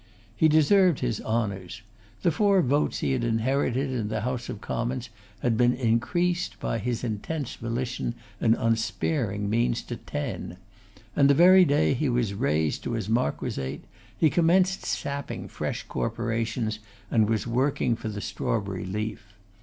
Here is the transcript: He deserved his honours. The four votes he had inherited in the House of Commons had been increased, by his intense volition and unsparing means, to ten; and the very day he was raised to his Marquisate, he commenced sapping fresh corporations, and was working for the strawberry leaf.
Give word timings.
He 0.35 0.47
deserved 0.47 1.01
his 1.01 1.21
honours. 1.21 1.83
The 2.23 2.31
four 2.31 2.63
votes 2.63 3.01
he 3.01 3.11
had 3.11 3.23
inherited 3.23 3.91
in 3.91 4.07
the 4.07 4.21
House 4.21 4.49
of 4.49 4.59
Commons 4.59 5.09
had 5.41 5.55
been 5.55 5.75
increased, 5.75 6.59
by 6.59 6.79
his 6.79 7.03
intense 7.03 7.53
volition 7.53 8.15
and 8.39 8.55
unsparing 8.57 9.47
means, 9.47 9.83
to 9.83 9.97
ten; 9.97 10.57
and 11.15 11.29
the 11.29 11.35
very 11.35 11.65
day 11.65 11.93
he 11.93 12.09
was 12.09 12.33
raised 12.33 12.83
to 12.85 12.93
his 12.93 13.09
Marquisate, 13.09 13.83
he 14.17 14.31
commenced 14.31 14.85
sapping 14.87 15.47
fresh 15.47 15.83
corporations, 15.83 16.79
and 17.11 17.29
was 17.29 17.45
working 17.45 17.95
for 17.95 18.09
the 18.09 18.21
strawberry 18.21 18.85
leaf. 18.85 19.35